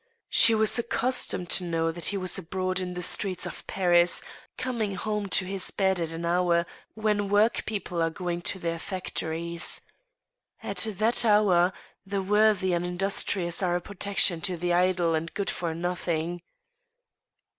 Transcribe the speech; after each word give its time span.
She 0.31 0.55
was 0.55 0.79
accustomed 0.79 1.51
to 1.51 1.63
know 1.63 1.91
that 1.91 2.05
he 2.07 2.17
was 2.17 2.35
abroad 2.39 2.79
in 2.79 2.95
the 2.95 3.03
streets 3.03 3.45
of 3.45 3.67
Paris, 3.67 4.19
coming 4.57 4.95
home 4.95 5.29
to 5.29 5.45
his 5.45 5.69
bed 5.69 5.99
at 5.99 6.11
an 6.11 6.25
hour 6.25 6.65
when 6.95 7.29
work 7.29 7.67
people 7.67 8.01
are 8.01 8.09
going 8.09 8.41
to 8.41 8.57
their 8.57 8.79
factories. 8.79 9.81
At 10.63 10.87
that 10.89 11.23
hour 11.23 11.71
the 12.03 12.19
worthy 12.23 12.73
and" 12.73 12.83
industrious 12.83 13.61
are 13.61 13.75
a 13.75 13.79
protection 13.81 14.41
to 14.41 14.57
the 14.57 14.73
idle 14.73 15.13
and 15.13 15.31
good 15.35 15.51
for 15.51 15.75
nothing. 15.75 16.41